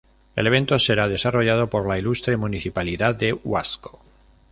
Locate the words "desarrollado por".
1.07-1.87